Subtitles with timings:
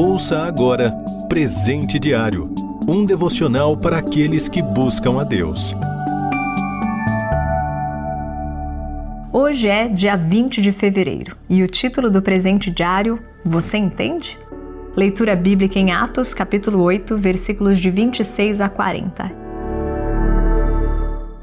[0.00, 0.92] Ouça agora
[1.28, 2.54] Presente Diário
[2.86, 5.74] um devocional para aqueles que buscam a Deus.
[9.32, 14.38] Hoje é dia 20 de fevereiro e o título do presente diário, você entende?
[14.96, 19.32] Leitura bíblica em Atos, capítulo 8, versículos de 26 a 40.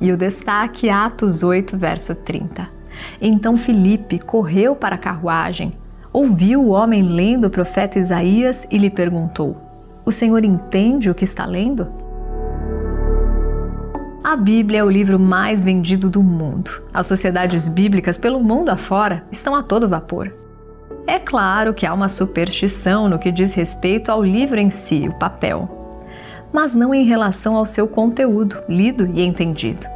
[0.00, 2.68] E o destaque Atos 8, verso 30.
[3.20, 5.72] Então Filipe correu para a carruagem,
[6.14, 9.56] ouviu o homem lendo o profeta Isaías e lhe perguntou:
[10.06, 11.88] O senhor entende o que está lendo?
[14.22, 16.70] A Bíblia é o livro mais vendido do mundo.
[16.94, 20.32] As sociedades bíblicas pelo mundo afora estão a todo vapor.
[21.06, 25.18] É claro que há uma superstição no que diz respeito ao livro em si, o
[25.18, 25.68] papel,
[26.50, 29.86] mas não em relação ao seu conteúdo, lido e entendido.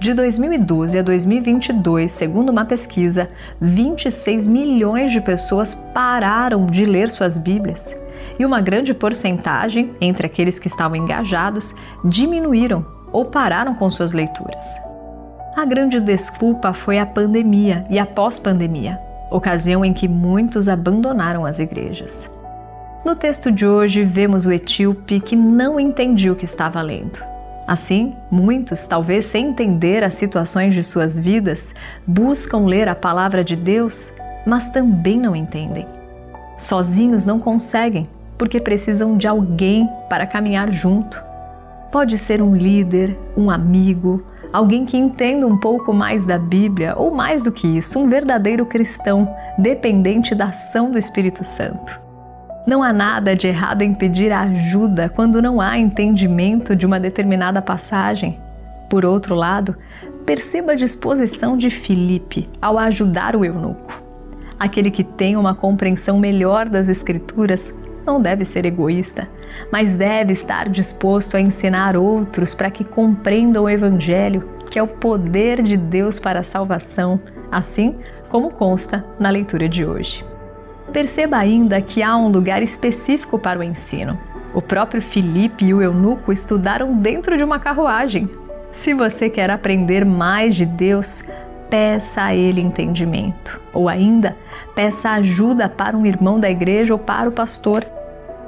[0.00, 3.28] De 2012 a 2022, segundo uma pesquisa,
[3.60, 7.96] 26 milhões de pessoas pararam de ler suas Bíblias
[8.38, 14.64] e uma grande porcentagem, entre aqueles que estavam engajados, diminuíram ou pararam com suas leituras.
[15.56, 19.00] A grande desculpa foi a pandemia e a pós-pandemia,
[19.32, 22.30] ocasião em que muitos abandonaram as igrejas.
[23.04, 27.37] No texto de hoje, vemos o etíope que não entendia o que estava lendo
[27.68, 31.74] Assim, muitos, talvez sem entender as situações de suas vidas,
[32.06, 34.10] buscam ler a palavra de Deus,
[34.46, 35.86] mas também não entendem.
[36.56, 38.08] Sozinhos não conseguem,
[38.38, 41.22] porque precisam de alguém para caminhar junto.
[41.92, 47.10] Pode ser um líder, um amigo, alguém que entenda um pouco mais da Bíblia ou
[47.10, 52.07] mais do que isso, um verdadeiro cristão, dependente da ação do Espírito Santo.
[52.68, 57.62] Não há nada de errado em pedir ajuda quando não há entendimento de uma determinada
[57.62, 58.38] passagem.
[58.90, 59.74] Por outro lado,
[60.26, 63.90] perceba a disposição de Filipe ao ajudar o eunuco.
[64.60, 67.72] Aquele que tem uma compreensão melhor das Escrituras
[68.04, 69.26] não deve ser egoísta,
[69.72, 74.86] mas deve estar disposto a ensinar outros para que compreendam o Evangelho, que é o
[74.86, 77.18] poder de Deus para a salvação,
[77.50, 77.96] assim
[78.28, 80.22] como consta na leitura de hoje.
[80.92, 84.18] Perceba ainda que há um lugar específico para o ensino.
[84.54, 88.28] O próprio Filipe e o eunuco estudaram dentro de uma carruagem.
[88.72, 91.24] Se você quer aprender mais de Deus,
[91.68, 93.60] peça a Ele entendimento.
[93.72, 94.36] Ou ainda,
[94.74, 97.84] peça ajuda para um irmão da igreja ou para o pastor.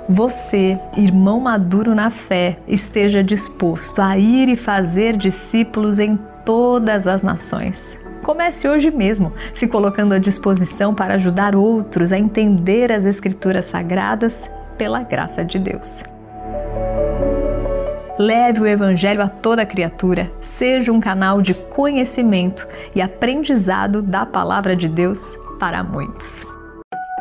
[0.08, 7.22] Você, irmão maduro na fé, esteja disposto a ir e fazer discípulos em todas as
[7.22, 7.98] nações.
[8.30, 14.38] Comece hoje mesmo, se colocando à disposição para ajudar outros a entender as Escrituras Sagradas
[14.78, 16.04] pela graça de Deus.
[18.16, 22.64] Leve o Evangelho a toda criatura, seja um canal de conhecimento
[22.94, 26.46] e aprendizado da Palavra de Deus para muitos.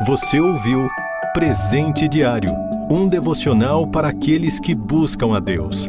[0.06, 0.88] Você ouviu
[1.34, 2.52] Presente Diário
[2.88, 5.88] um devocional para aqueles que buscam a Deus.